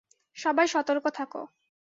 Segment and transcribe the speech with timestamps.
[0.37, 1.31] সবাই সতর্ক থাক।